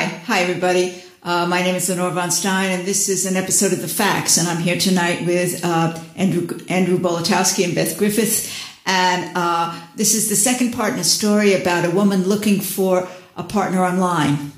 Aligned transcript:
Hi, 0.00 0.06
hi 0.06 0.40
everybody. 0.40 0.94
Uh, 1.22 1.44
my 1.46 1.60
name 1.60 1.74
is 1.74 1.90
Lenore 1.90 2.12
Von 2.12 2.30
Stein, 2.30 2.70
and 2.70 2.88
this 2.88 3.10
is 3.10 3.26
an 3.26 3.36
episode 3.36 3.74
of 3.74 3.82
The 3.82 3.86
Facts. 3.86 4.38
And 4.38 4.48
I'm 4.48 4.62
here 4.62 4.78
tonight 4.78 5.26
with 5.26 5.62
uh, 5.62 6.02
Andrew 6.16 6.58
Andrew 6.70 6.96
Bolotowski 6.96 7.64
and 7.64 7.74
Beth 7.74 7.98
Griffith. 7.98 8.50
And 8.86 9.30
uh, 9.36 9.78
this 9.96 10.14
is 10.14 10.30
the 10.30 10.36
second 10.36 10.72
part 10.72 10.94
in 10.94 11.00
a 11.00 11.04
story 11.04 11.52
about 11.52 11.84
a 11.84 11.90
woman 11.90 12.22
looking 12.22 12.62
for 12.62 13.08
a 13.36 13.42
partner 13.42 13.84
online. 13.84 14.52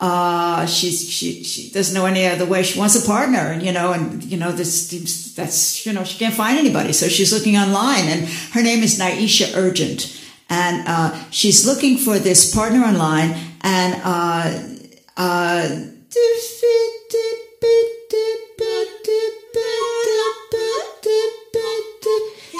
Uh, 0.00 0.66
she's 0.66 1.08
she 1.08 1.44
she 1.44 1.70
doesn't 1.70 1.94
know 1.94 2.06
any 2.06 2.26
other 2.26 2.44
way. 2.44 2.64
She 2.64 2.76
wants 2.76 2.96
a 3.00 3.06
partner, 3.06 3.52
and 3.52 3.62
you 3.62 3.70
know, 3.70 3.92
and 3.92 4.24
you 4.24 4.38
know 4.38 4.50
this 4.50 4.90
that's 5.36 5.86
you 5.86 5.92
know 5.92 6.02
she 6.02 6.18
can't 6.18 6.34
find 6.34 6.58
anybody, 6.58 6.92
so 6.92 7.06
she's 7.06 7.32
looking 7.32 7.56
online, 7.56 8.08
and 8.08 8.26
her 8.54 8.62
name 8.64 8.82
is 8.82 8.98
Niesha 8.98 9.54
Urgent, 9.54 10.20
and 10.48 10.82
uh, 10.88 11.16
she's 11.30 11.64
looking 11.64 11.96
for 11.96 12.18
this 12.18 12.52
partner 12.52 12.82
online, 12.82 13.36
and 13.62 14.00
uh, 14.02 14.78
uh, 15.20 15.68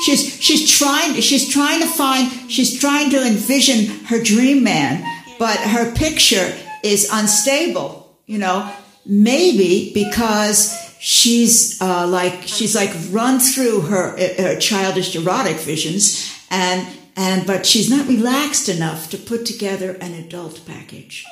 she's 0.04 0.42
she's 0.42 0.70
trying 0.70 1.14
she's 1.22 1.48
trying 1.48 1.80
to 1.80 1.86
find 1.86 2.30
she's 2.50 2.78
trying 2.78 3.08
to 3.10 3.26
envision 3.26 3.86
her 4.04 4.22
dream 4.22 4.62
man, 4.62 5.02
but 5.38 5.56
her 5.56 5.94
picture 5.94 6.54
is 6.84 7.08
unstable, 7.10 8.14
you 8.26 8.36
know, 8.36 8.70
maybe 9.06 9.90
because 9.94 10.76
she's 11.00 11.80
uh, 11.80 12.06
like 12.06 12.42
she's 12.44 12.74
like 12.74 12.90
run 13.10 13.40
through 13.40 13.80
her, 13.80 14.18
her 14.36 14.60
childish 14.60 15.16
erotic 15.16 15.56
visions 15.56 16.30
and 16.50 16.86
and 17.16 17.46
but 17.46 17.64
she's 17.64 17.88
not 17.88 18.06
relaxed 18.06 18.68
enough 18.68 19.08
to 19.08 19.16
put 19.16 19.46
together 19.46 19.92
an 20.02 20.12
adult 20.12 20.60
package. 20.66 21.24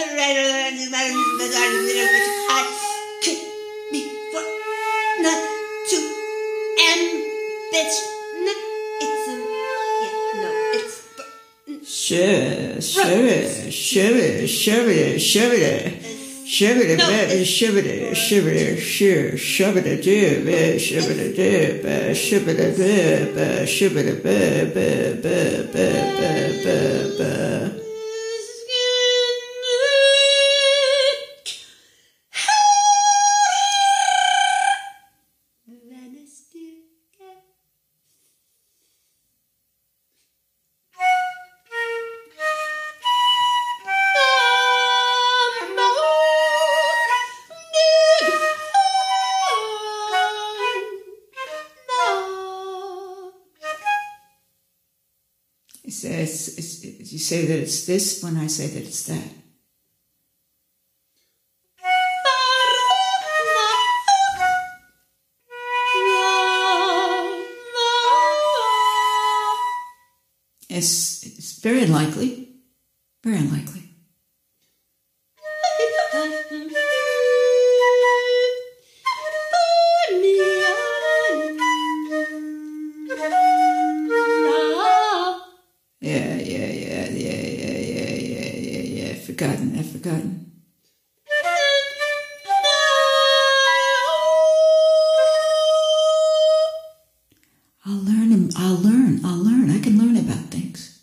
put 0.00 0.12
it 0.12 0.16
right 0.16 0.36
over 0.36 0.48
there 0.48 0.68
and 0.68 0.76
just 0.78 0.92
let 0.92 1.10
him 1.10 1.16
use 1.16 1.38
the 1.40 1.48
garden 1.54 1.84
little 1.84 2.08
bit 2.08 2.24
of 2.24 2.34
I 2.48 2.62
could 3.22 3.40
be 3.92 4.02
for 4.32 4.44
not 5.24 5.40
to 5.90 5.98
and 6.88 7.02
bitch 7.72 7.96
no, 8.44 8.52
it's 9.04 9.28
um 9.28 9.40
yeah 10.02 10.40
no 10.40 10.50
it's 10.74 10.96
Share, 11.82 12.80
share 12.80 13.26
it, 13.26 13.72
share 13.72 14.16
it, 14.16 14.48
share 14.48 14.88
it, 14.88 15.20
share 15.20 15.52
it. 15.52 16.06
Shiver 16.46 16.80
it, 16.80 16.98
baby, 16.98 17.44
shiver 17.44 17.78
it, 17.78 18.16
shiver 18.16 18.48
it, 18.50 18.80
shiver, 18.80 19.36
shiver 19.36 19.78
it, 19.78 20.04
baby, 20.04 20.78
shiver 20.80 21.12
it, 21.12 21.36
baby, 21.36 22.14
shiver 22.14 22.50
it, 22.50 22.76
baby, 22.76 23.66
shiver 23.66 24.00
it, 24.00 24.22
baby, 24.24 24.70
baby, 24.74 25.72
baby, 25.72 26.64
baby. 26.64 27.79
Say 57.30 57.46
that 57.46 57.60
it's 57.60 57.86
this 57.86 58.24
when 58.24 58.36
I 58.36 58.48
say 58.48 58.66
that 58.66 58.82
it's 58.82 59.04
that. 59.04 59.30
It's, 70.68 71.22
it's 71.24 71.60
very 71.60 71.82
unlikely. 71.84 72.09
Forgotten, 89.40 89.78
I've 89.78 89.90
forgotten. 89.90 90.52
I'll 97.86 97.94
learn 97.94 98.50
I'll 98.54 98.74
learn. 98.74 99.24
I'll 99.24 99.38
learn. 99.38 99.70
I 99.70 99.80
can 99.80 99.96
learn 99.96 100.18
about 100.18 100.50
things. 100.50 101.02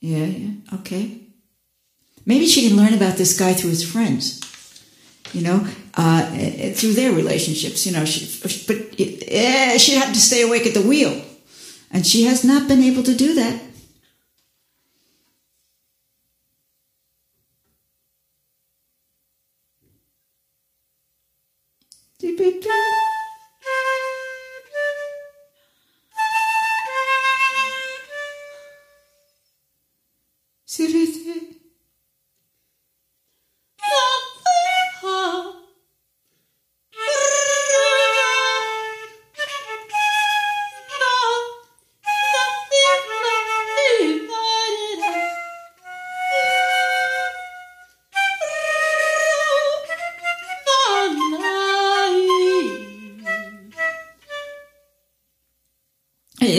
Yeah, 0.00 0.26
yeah, 0.26 0.50
okay. 0.74 1.22
Maybe 2.24 2.46
she 2.46 2.68
can 2.68 2.76
learn 2.76 2.94
about 2.94 3.16
this 3.16 3.36
guy 3.36 3.52
through 3.52 3.70
his 3.70 3.90
friends 3.90 4.38
you 5.32 5.42
know, 5.42 5.66
uh, 5.94 6.26
through 6.74 6.92
their 6.92 7.12
relationships. 7.12 7.86
You 7.86 7.92
know, 7.92 8.04
she, 8.04 8.26
but 8.66 8.76
uh, 9.00 9.78
she 9.78 9.94
had 9.94 10.12
to 10.14 10.20
stay 10.20 10.42
awake 10.42 10.66
at 10.66 10.74
the 10.74 10.82
wheel, 10.82 11.22
and 11.92 12.06
she 12.06 12.24
has 12.24 12.44
not 12.44 12.68
been 12.68 12.82
able 12.82 13.02
to 13.02 13.14
do 13.14 13.34
that. 13.34 13.60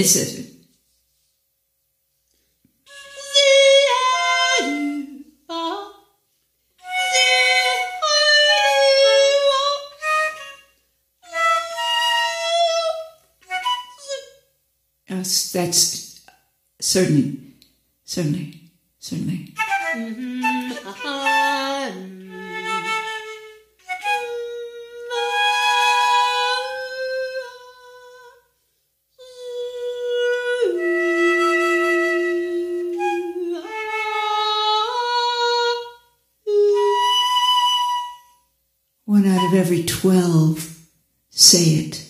is 0.04 0.16
it? 0.18 0.50
Yes, 15.10 15.54
that's 15.54 16.26
certainly, 16.82 17.40
certainly. 18.04 18.63
12. 40.04 40.82
Say 41.30 41.64
it. 41.64 42.03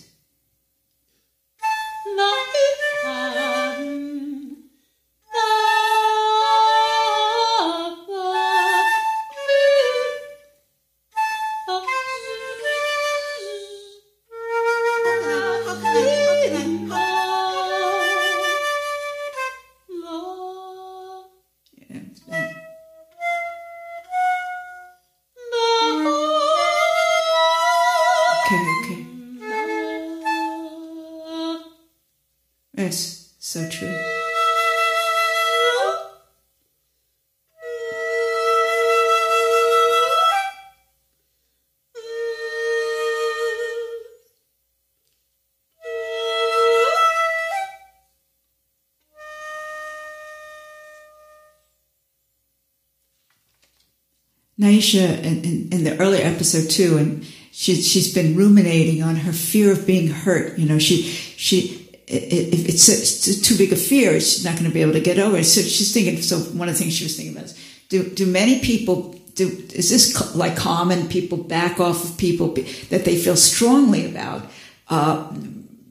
Niesha 54.64 55.20
in, 55.20 55.44
in, 55.44 55.70
in, 55.72 55.84
the 55.84 56.00
earlier 56.00 56.26
episode 56.26 56.70
too, 56.70 56.98
and 56.98 57.26
she, 57.52 57.76
she's 57.76 58.14
been 58.14 58.36
ruminating 58.36 59.04
on 59.04 59.18
her 59.18 59.34
fear 59.34 59.72
of 59.72 59.86
being 59.86 60.08
hurt. 60.08 60.58
You 60.58 60.68
know, 60.68 60.80
she, 60.80 61.04
she, 61.04 61.90
if 62.08 62.70
it's, 62.70 62.90
it's 62.90 63.42
too 63.42 63.58
big 63.58 63.74
a 63.74 63.76
fear, 63.76 64.20
she's 64.20 64.46
not 64.46 64.54
going 64.54 64.66
to 64.66 64.74
be 64.74 64.82
able 64.82 64.94
to 64.94 65.02
get 65.02 65.20
over 65.20 65.38
it. 65.38 65.44
So 65.44 65.62
she's 65.62 65.94
thinking, 65.94 66.22
so 66.22 66.38
one 66.58 66.70
of 66.70 66.76
the 66.76 66.80
things 66.80 66.94
she 66.94 67.04
was 67.04 67.16
thinking 67.16 67.36
about 67.36 67.46
is, 67.46 67.84
do, 67.90 68.10
do 68.10 68.26
many 68.26 68.60
people, 68.60 69.14
do, 69.36 69.48
is 69.74 69.90
this 69.90 70.36
like 70.36 70.56
common 70.56 71.10
people 71.10 71.38
back 71.38 71.80
off 71.80 72.04
of 72.04 72.18
people 72.18 72.54
that 72.90 73.04
they 73.06 73.18
feel 73.18 73.36
strongly 73.36 74.06
about, 74.06 74.44
uh, 74.90 75.32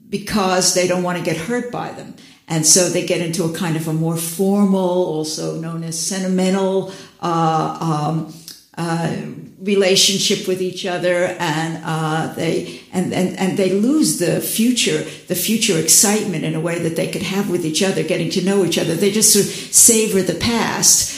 because 0.09 0.73
they 0.73 0.87
don't 0.87 1.03
want 1.03 1.17
to 1.17 1.23
get 1.23 1.37
hurt 1.37 1.71
by 1.71 1.91
them? 1.91 2.15
And 2.47 2.65
so 2.65 2.89
they 2.89 3.05
get 3.05 3.21
into 3.21 3.45
a 3.45 3.53
kind 3.53 3.77
of 3.77 3.87
a 3.87 3.93
more 3.93 4.17
formal, 4.17 4.79
also 4.79 5.59
known 5.59 5.83
as 5.83 5.99
sentimental, 5.99 6.91
uh, 7.21 7.77
um, 7.79 8.33
uh, 8.77 9.15
relationship 9.59 10.47
with 10.47 10.61
each 10.61 10.85
other 10.85 11.35
and 11.39 11.81
uh, 11.85 12.33
they 12.33 12.81
and, 12.91 13.13
and 13.13 13.37
and 13.37 13.57
they 13.57 13.71
lose 13.71 14.19
the 14.19 14.41
future 14.41 15.03
the 15.27 15.35
future 15.35 15.77
excitement 15.77 16.43
in 16.43 16.55
a 16.55 16.59
way 16.59 16.79
that 16.79 16.95
they 16.95 17.09
could 17.09 17.21
have 17.21 17.49
with 17.49 17.65
each 17.65 17.81
other 17.81 18.03
getting 18.03 18.29
to 18.29 18.43
know 18.43 18.65
each 18.65 18.77
other. 18.77 18.95
They 18.95 19.11
just 19.11 19.31
sort 19.31 19.45
of 19.45 19.51
savor 19.51 20.21
the 20.21 20.35
past 20.35 21.13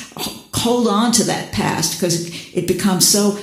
hold 0.65 0.87
on 0.87 1.11
to 1.11 1.23
that 1.25 1.51
past 1.51 1.99
because 1.99 2.29
it, 2.55 2.67
becomes 2.67 3.07
so 3.07 3.37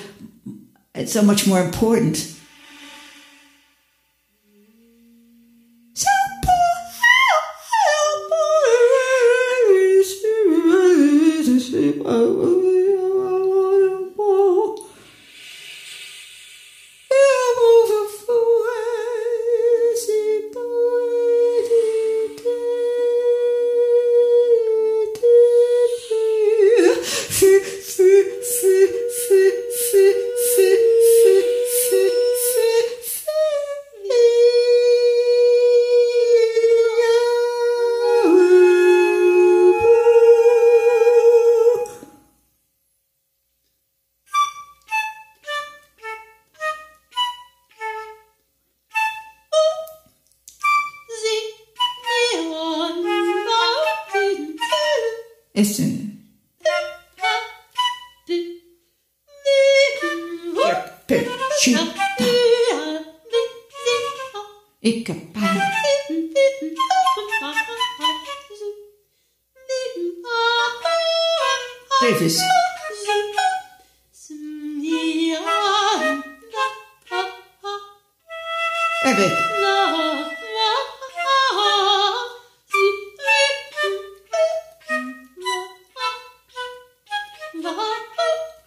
it's 0.95 1.13
so 1.13 1.23
much 1.23 1.47
more 1.47 1.63
important 1.63 2.32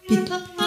别 0.07 0.64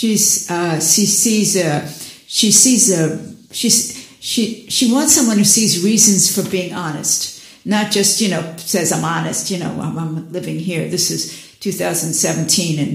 she's 0.00 0.50
uh, 0.50 0.80
she 0.80 1.04
sees 1.04 1.56
a 1.56 1.86
she 2.26 2.50
sees 2.50 2.90
a 2.90 3.34
she's 3.52 4.08
she 4.20 4.68
she 4.70 4.92
wants 4.92 5.14
someone 5.14 5.36
who 5.36 5.44
sees 5.44 5.84
reasons 5.84 6.34
for 6.34 6.48
being 6.50 6.74
honest, 6.74 7.42
not 7.66 7.90
just 7.90 8.20
you 8.20 8.30
know 8.30 8.54
says 8.56 8.92
I'm 8.92 9.04
honest. 9.04 9.50
You 9.50 9.58
know 9.58 9.78
I'm, 9.80 9.98
I'm 9.98 10.32
living 10.32 10.58
here. 10.58 10.88
This 10.88 11.10
is 11.10 11.54
2017 11.60 12.78
in 12.78 12.86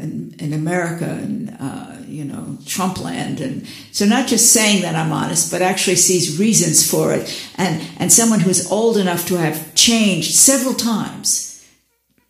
in, 0.00 0.34
in 0.38 0.52
America 0.52 1.06
and 1.06 1.56
uh, 1.58 1.96
you 2.06 2.24
know 2.24 2.58
Trump 2.66 3.00
land, 3.00 3.40
and 3.40 3.66
so 3.90 4.04
not 4.04 4.28
just 4.28 4.52
saying 4.52 4.82
that 4.82 4.94
I'm 4.94 5.12
honest, 5.12 5.50
but 5.50 5.62
actually 5.62 5.96
sees 5.96 6.38
reasons 6.38 6.88
for 6.90 7.14
it, 7.14 7.24
and 7.56 7.82
and 7.98 8.12
someone 8.12 8.40
who's 8.40 8.70
old 8.70 8.98
enough 8.98 9.26
to 9.28 9.36
have 9.36 9.74
changed 9.74 10.34
several 10.34 10.74
times, 10.74 11.64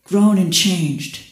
grown 0.05 0.37
and 0.37 0.53
changed 0.53 1.30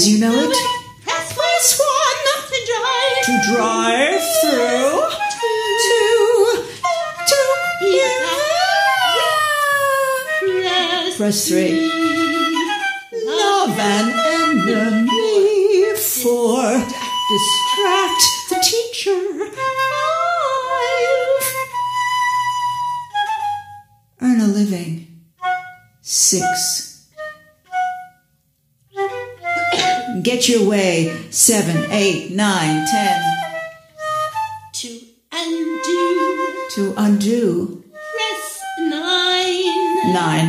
as 0.00 0.08
you 0.08 0.18
know 0.18 0.39
Get 30.40 30.48
your 30.48 30.70
way. 30.70 31.14
Seven, 31.28 31.90
eight, 31.90 32.30
nine, 32.30 32.86
ten. 32.86 33.22
To 34.72 35.00
undo. 35.32 36.66
To 36.76 36.94
undo. 36.96 37.84
Press 37.92 38.62
nine. 38.78 40.14
Nine. 40.14 40.48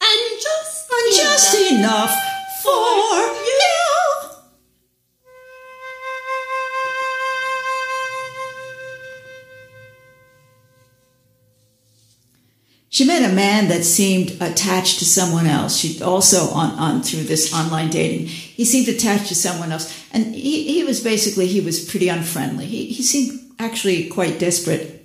And 0.00 0.40
just 0.40 0.92
and 0.92 1.16
Just 1.16 1.72
enough 1.72 2.14
for 2.62 3.01
a 13.32 13.34
man 13.34 13.68
that 13.68 13.84
seemed 13.84 14.30
attached 14.40 14.98
to 14.98 15.04
someone 15.04 15.46
else. 15.46 15.76
She 15.76 16.02
also 16.02 16.50
on, 16.54 16.70
on 16.78 17.02
through 17.02 17.24
this 17.24 17.52
online 17.54 17.90
dating. 17.90 18.26
He 18.26 18.64
seemed 18.64 18.88
attached 18.88 19.28
to 19.28 19.34
someone 19.34 19.72
else. 19.72 19.86
And 20.12 20.34
he, 20.34 20.72
he 20.72 20.84
was 20.84 21.02
basically 21.02 21.46
he 21.46 21.60
was 21.60 21.84
pretty 21.84 22.08
unfriendly. 22.08 22.66
He 22.66 22.86
he 22.86 23.02
seemed 23.02 23.40
actually 23.58 24.08
quite 24.08 24.38
desperate. 24.38 25.02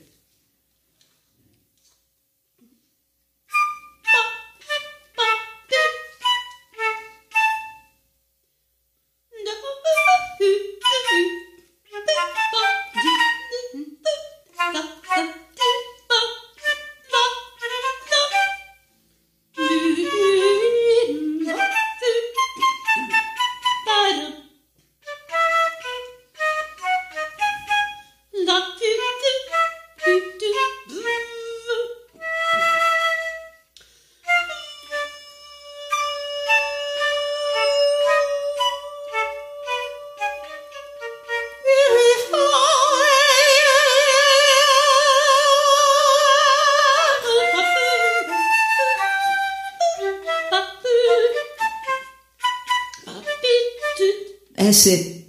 Acid. 54.68 55.24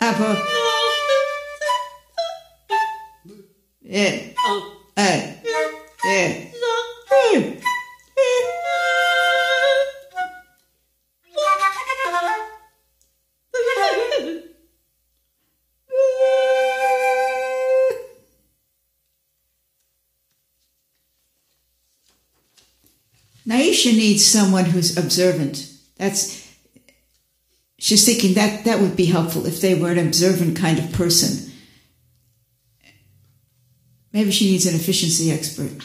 Apple. 0.00 0.36
Yeah. 3.80 4.32
Uh, 4.96 5.32
yeah. 6.04 6.49
Niesha 23.80 23.96
needs 23.96 24.24
someone 24.24 24.66
who's 24.66 24.96
observant. 24.96 25.70
That's 25.96 26.46
she's 27.78 28.04
thinking 28.04 28.34
that 28.34 28.64
that 28.64 28.80
would 28.80 28.96
be 28.96 29.06
helpful 29.06 29.46
if 29.46 29.60
they 29.60 29.74
were 29.74 29.90
an 29.90 29.98
observant 29.98 30.56
kind 30.56 30.78
of 30.78 30.92
person. 30.92 31.50
Maybe 34.12 34.30
she 34.32 34.50
needs 34.50 34.66
an 34.66 34.74
efficiency 34.74 35.30
expert. 35.30 35.84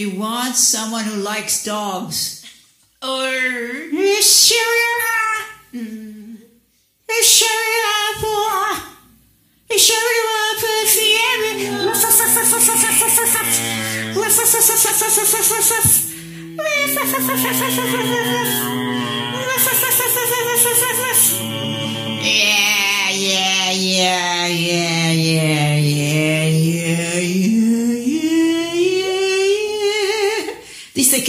She 0.00 0.06
wants 0.06 0.60
someone 0.60 1.04
who 1.04 1.20
likes 1.20 1.62
dogs. 1.62 2.42
Or 3.02 3.28
Yeah, 22.24 23.10
yeah, 23.10 23.70
yeah, 23.70 23.70
yeah, 23.70 24.39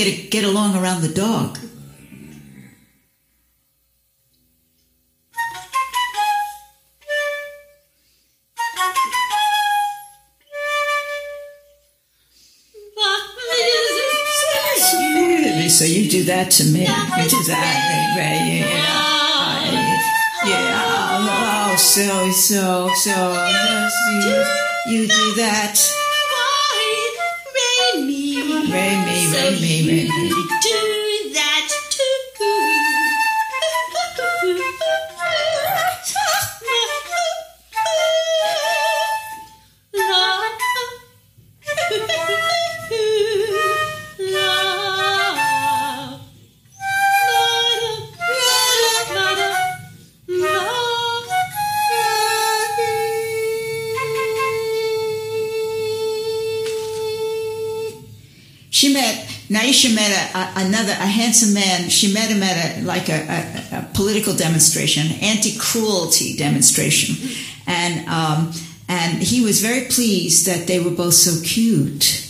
Least 0.05 0.31
get 0.31 0.43
along 0.43 0.75
around 0.75 1.01
the 1.01 1.09
dog. 1.09 1.59
So 15.69 15.85
you 15.85 16.09
do 16.11 16.23
that 16.25 16.51
to 16.51 16.63
me. 16.65 16.81
You 16.81 16.85
do 16.85 17.43
that, 17.47 18.13
right? 18.17 18.59
Yeah, 18.59 18.89
yeah. 20.45 20.83
Oh, 21.13 21.71
oh, 21.71 21.75
so, 21.77 22.29
so, 22.31 22.89
so. 22.93 23.15
You, 24.25 25.01
you 25.01 25.07
do 25.07 25.35
that. 25.35 26.00
Niesha 59.71 59.95
met 59.95 60.11
a, 60.11 60.37
a, 60.37 60.65
another 60.65 60.91
a 60.91 61.07
handsome 61.07 61.53
man. 61.53 61.89
She 61.89 62.13
met 62.13 62.29
him 62.29 62.43
at 62.43 62.77
a 62.77 62.81
like 62.83 63.07
a, 63.07 63.65
a, 63.71 63.87
political 63.93 64.35
demonstration, 64.35 65.07
anti 65.21 65.57
cruelty 65.57 66.35
demonstration, 66.35 67.15
and 67.67 68.05
um, 68.09 68.51
and 68.89 69.23
he 69.23 69.41
was 69.41 69.61
very 69.61 69.85
pleased 69.87 70.45
that 70.45 70.67
they 70.67 70.81
were 70.81 70.91
both 70.91 71.13
so 71.13 71.41
cute. 71.45 72.20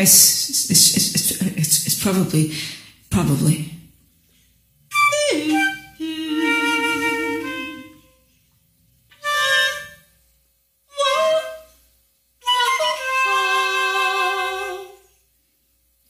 It's, 0.00 0.70
it's, 0.70 0.96
it's, 0.96 1.42
it's, 1.42 1.86
it's 1.86 2.02
probably, 2.02 2.52
probably. 3.10 3.72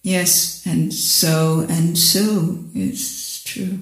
Yes, 0.02 0.66
and 0.66 0.92
so 0.92 1.66
and 1.68 1.96
so 1.96 2.64
it's 2.74 3.44
true. 3.44 3.78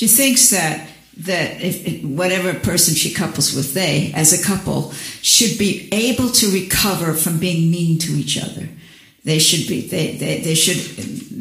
She 0.00 0.06
thinks 0.06 0.48
that 0.48 0.88
that 1.18 1.60
if, 1.60 2.02
whatever 2.02 2.54
person 2.54 2.94
she 2.94 3.12
couples 3.12 3.54
with, 3.54 3.74
they 3.74 4.12
as 4.14 4.32
a 4.32 4.42
couple 4.42 4.92
should 5.20 5.58
be 5.58 5.90
able 5.92 6.30
to 6.30 6.50
recover 6.50 7.12
from 7.12 7.38
being 7.38 7.70
mean 7.70 7.98
to 7.98 8.12
each 8.12 8.42
other. 8.42 8.66
They 9.24 9.38
should 9.38 9.68
be 9.68 9.82
they, 9.88 10.16
they, 10.16 10.40
they 10.40 10.54
should 10.54 10.78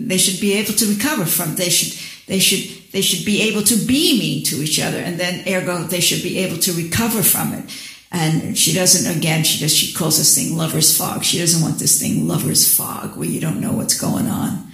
they 0.10 0.18
should 0.18 0.42
be 0.42 0.56
able 0.56 0.74
to 0.74 0.86
recover 0.94 1.24
from 1.24 1.56
they 1.56 1.70
should 1.70 1.98
they 2.28 2.40
should 2.40 2.92
they 2.92 3.00
should 3.00 3.26
be 3.26 3.44
able 3.44 3.64
to 3.64 3.78
be 3.78 4.20
mean 4.20 4.44
to 4.48 4.58
each 4.58 4.82
other 4.82 4.98
and 4.98 5.18
then 5.18 5.48
ergo 5.48 5.84
they 5.84 6.02
should 6.02 6.22
be 6.22 6.40
able 6.40 6.58
to 6.58 6.74
recover 6.74 7.24
from 7.24 7.54
it. 7.54 7.64
And 8.12 8.58
she 8.58 8.74
doesn't 8.74 9.08
again 9.18 9.46
she 9.46 9.62
does 9.62 9.74
she 9.74 9.94
calls 9.94 10.18
this 10.18 10.36
thing 10.36 10.58
lover's 10.58 10.98
fog. 10.98 11.24
She 11.24 11.40
doesn't 11.40 11.62
want 11.62 11.80
this 11.80 11.98
thing 12.02 12.28
lover's 12.28 12.76
fog 12.76 13.16
where 13.16 13.30
you 13.30 13.40
don't 13.40 13.62
know 13.62 13.72
what's 13.72 13.98
going 13.98 14.28
on. 14.28 14.70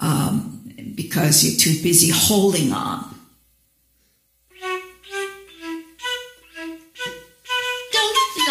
Um, 0.00 0.56
because 0.96 1.44
you're 1.44 1.58
too 1.58 1.82
busy 1.82 2.10
holding 2.12 2.72
on. 2.72 3.09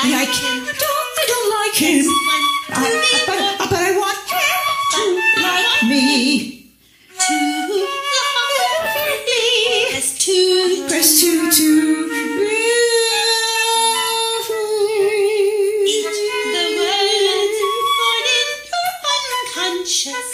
Like 0.03 0.11
Like, 0.11 0.35
him. 0.35 0.63
don't, 0.65 1.11
I 1.19 1.25
don't 1.27 1.49
like 1.59 1.75
him. 1.75 2.05
I, 2.71 2.73
but, 3.27 3.69
but 3.69 3.79
I 3.79 3.91
want 3.97 4.19
him 4.29 4.63
to 4.95 5.03
like 5.41 5.83
me. 5.89 6.05
To 7.19 7.35
Press 9.89 10.09
two. 10.17 10.85
Press 10.87 11.19
two 11.19 11.51
to 11.51 11.69
Eat 15.89 16.05
the 16.53 16.63
words 16.79 17.59
born 17.99 18.25
in 18.37 18.47
your 18.69 18.91
unconscious. 19.35 20.29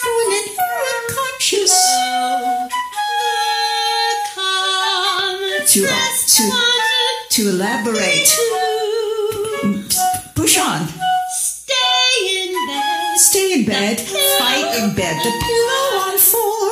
unconscious. 1.08 1.74
Oh, 1.74 2.68
Come, 4.34 5.40
To- 5.66 5.86
to- 5.86 6.52
To 7.30 7.40
elaborate, 7.48 8.28
bed, 13.78 14.00
fight 14.38 14.68
in 14.80 14.94
bed. 14.94 15.16
The 15.24 15.32
pillow 15.44 15.84
on 16.08 16.16
four. 16.18 16.68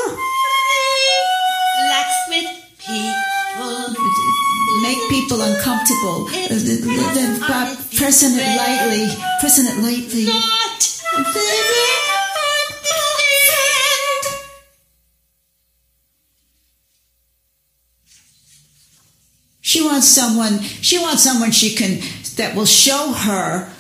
Relax 1.80 2.08
with 2.32 2.48
people. 2.80 3.94
Make 4.82 5.00
people 5.10 5.40
uncomfortable. 5.40 6.26
Then 6.48 7.42
uh, 7.42 7.76
pressing 7.96 8.34
it 8.34 8.56
lightly, 8.56 9.06
pressing 9.40 9.66
it 9.66 9.78
lightly. 9.82 10.26
Not 10.26 10.74
She 19.60 19.82
wants 19.82 20.06
someone, 20.06 20.60
she 20.60 20.98
wants 20.98 21.24
someone 21.24 21.50
she 21.50 21.74
can, 21.74 21.98
that 22.36 22.54
will 22.54 22.66
show 22.66 23.12
her 23.12 23.73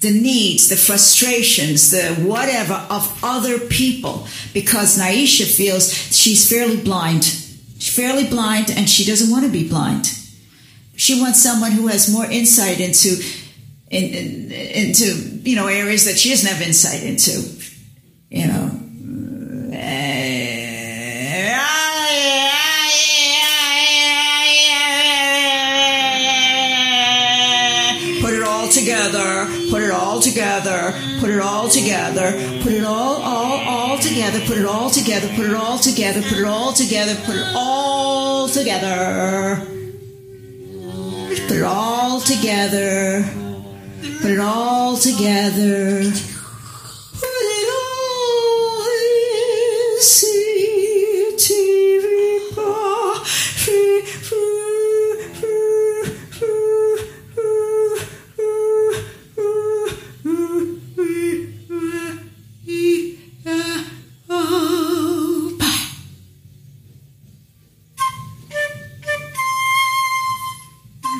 the 0.00 0.10
needs, 0.10 0.68
the 0.68 0.76
frustrations, 0.76 1.90
the 1.90 2.14
whatever 2.26 2.86
of 2.90 3.18
other 3.22 3.58
people. 3.58 4.26
Because 4.52 4.98
Niesha 4.98 5.44
feels 5.44 5.92
she's 5.94 6.48
fairly 6.48 6.78
blind. 6.78 7.24
She's 7.24 7.94
fairly 7.94 8.26
blind 8.26 8.70
and 8.70 8.88
she 8.88 9.04
doesn't 9.04 9.30
want 9.30 9.44
to 9.44 9.52
be 9.52 9.68
blind. 9.68 10.06
She 10.96 11.20
wants 11.20 11.42
someone 11.42 11.72
who 11.72 11.86
has 11.86 12.12
more 12.12 12.26
insight 12.26 12.80
into, 12.80 13.22
in, 13.90 14.04
in, 14.04 14.52
into, 14.52 15.04
you 15.48 15.56
know, 15.56 15.66
areas 15.66 16.04
that 16.04 16.18
she 16.18 16.30
doesn't 16.30 16.48
have 16.48 16.60
insight 16.66 17.02
into. 17.02 17.42
You 18.30 18.46
know, 18.46 18.69
together. 30.30 30.94
Put 31.20 31.30
it 31.30 31.40
all 31.40 31.68
together. 31.68 32.32
Put 32.62 32.72
it 32.72 32.84
all, 32.84 33.22
all, 33.22 33.58
all 33.68 33.98
together. 33.98 34.40
Put 34.46 34.58
it 34.58 34.66
all 34.66 34.90
together. 34.90 35.28
Put 35.34 35.46
it 35.46 35.54
all 35.54 35.78
together. 35.78 36.22
Put 36.22 36.36
it 36.38 36.44
all 36.44 36.72
together. 36.72 37.14
Put 37.26 37.36
it 37.36 37.46
all 37.54 38.48
together. 38.48 39.66
Put 41.48 41.56
it 41.56 41.62
all 41.62 42.20
together. 42.20 43.24
Put 44.20 44.30
it 44.30 44.40
all 44.40 44.96
together. 44.96 46.29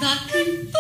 Bakın. 0.01 0.71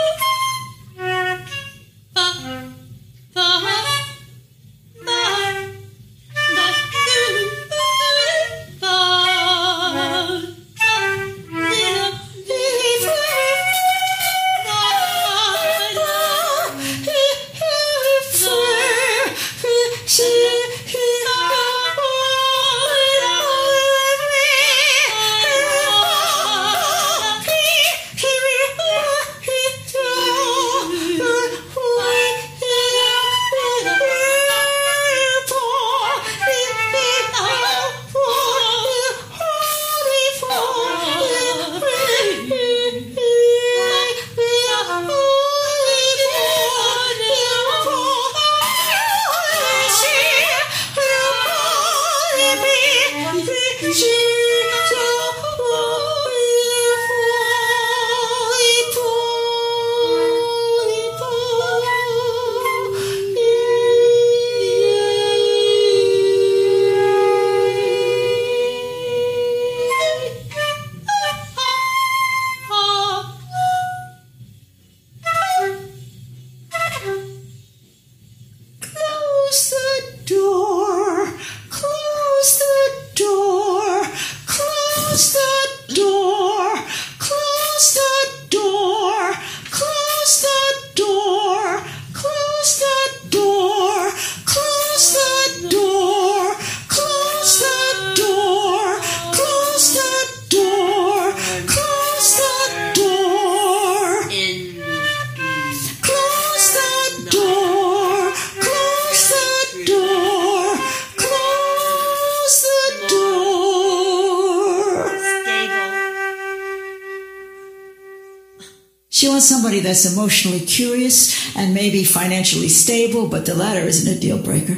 She 119.40 119.44
wants 119.44 119.48
somebody 119.48 119.80
that's 119.80 120.12
emotionally 120.12 120.60
curious 120.60 121.56
and 121.56 121.72
maybe 121.72 122.04
financially 122.04 122.68
stable, 122.68 123.26
but 123.26 123.46
the 123.46 123.54
latter 123.54 123.80
isn't 123.80 124.14
a 124.14 124.20
deal 124.20 124.36
breaker. 124.36 124.76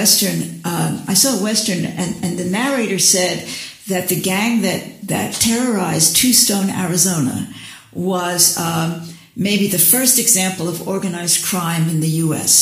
Western. 0.00 0.40
Um, 0.64 0.92
I 1.12 1.14
saw 1.14 1.38
a 1.38 1.42
western, 1.42 1.84
and, 1.84 2.24
and 2.24 2.38
the 2.38 2.48
narrator 2.48 2.98
said 2.98 3.46
that 3.88 4.08
the 4.08 4.18
gang 4.18 4.62
that 4.62 4.82
that 5.08 5.34
terrorized 5.34 6.16
Tombstone, 6.16 6.70
Arizona, 6.70 7.52
was 7.92 8.56
um, 8.56 9.02
maybe 9.36 9.66
the 9.68 9.84
first 9.94 10.18
example 10.18 10.68
of 10.68 10.88
organized 10.88 11.44
crime 11.44 11.90
in 11.90 12.00
the 12.00 12.14
U.S. 12.24 12.56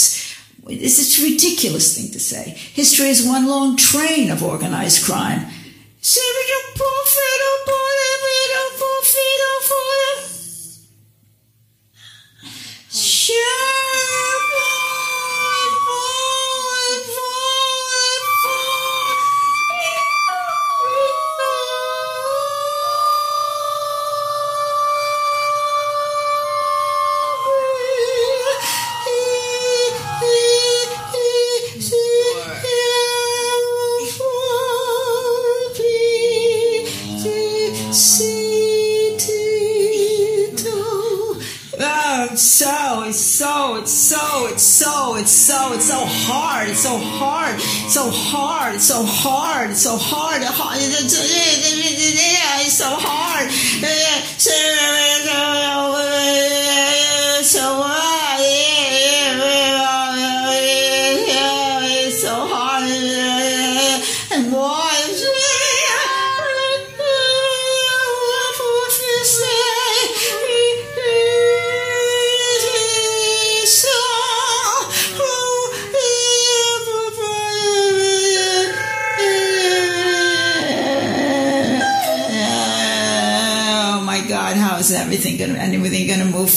It's 0.67 0.99
it's 0.99 1.21
a 1.21 1.31
ridiculous 1.31 1.97
thing 1.97 2.11
to 2.11 2.19
say. 2.19 2.45
History 2.81 3.09
is 3.09 3.25
one 3.25 3.47
long 3.47 3.77
train 3.77 4.33
of 4.33 4.43
organized 4.43 5.05
crime. 5.05 5.47
Oh, 7.71 7.88
so, 45.49 45.73
it's 45.73 45.89
so, 45.89 46.03
it's 46.03 46.05
so 46.05 46.05
hard, 46.05 46.69
it's 46.69 46.83
so 46.83 46.99
hard, 46.99 47.55
it's 47.57 47.95
so 47.95 48.11
hard, 48.11 48.75
it's 48.75 48.87
so 48.87 49.03
hard, 49.07 49.71
it's 49.71 49.83
so 49.83 49.97
hard, 49.97 50.41
it's 52.61 52.77
so 52.77 52.95
hard. 52.95 53.49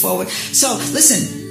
Forward? 0.02 0.30
So 0.30 0.76
listen, 0.92 1.42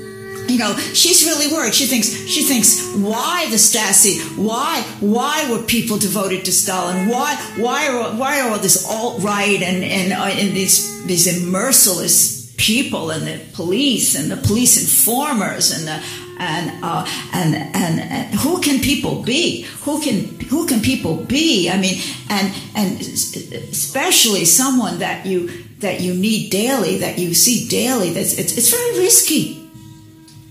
you 0.48 0.58
know 0.58 0.76
she's 0.76 1.24
really 1.24 1.52
worried 1.54 1.74
she 1.74 1.86
thinks 1.86 2.08
she 2.26 2.42
thinks 2.42 2.92
why 2.96 3.46
the 3.50 3.56
stasi 3.56 4.18
why 4.36 4.82
why 4.98 5.48
were 5.50 5.62
people 5.62 5.96
devoted 5.96 6.44
to 6.44 6.50
stalin 6.50 7.08
why 7.08 7.36
why 7.56 7.86
are 7.86 8.16
why 8.16 8.40
are 8.40 8.50
all 8.50 8.58
this 8.58 8.84
alt 8.90 9.22
right 9.22 9.62
and 9.62 9.84
and, 9.84 10.12
uh, 10.12 10.24
and 10.24 10.56
these 10.56 11.06
these 11.06 11.44
merciless 11.46 12.40
people 12.56 13.10
and 13.10 13.26
the 13.26 13.40
police 13.54 14.14
and 14.14 14.30
the 14.30 14.36
police 14.36 14.76
informers 14.80 15.70
and 15.70 15.86
the 15.86 16.02
and 16.40 16.82
uh, 16.82 17.06
and, 17.34 17.54
and 17.54 18.00
and 18.00 18.34
who 18.34 18.60
can 18.60 18.80
people 18.80 19.22
be? 19.22 19.62
Who 19.82 20.00
can 20.00 20.40
who 20.40 20.66
can 20.66 20.80
people 20.80 21.16
be? 21.16 21.68
I 21.68 21.76
mean, 21.78 22.00
and 22.30 22.54
and 22.74 23.00
especially 23.00 24.46
someone 24.46 25.00
that 25.00 25.26
you 25.26 25.50
that 25.80 26.00
you 26.00 26.14
need 26.14 26.50
daily, 26.50 26.98
that 26.98 27.18
you 27.18 27.34
see 27.34 27.68
daily. 27.68 28.10
That's 28.10 28.38
it's 28.38 28.56
it's 28.56 28.70
very 28.70 28.98
risky. 28.98 29.68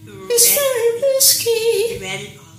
It's 0.06 0.56
very 0.56 1.02
risky. 1.02 2.00
Read 2.02 2.22
it 2.22 2.38
all. 2.38 2.50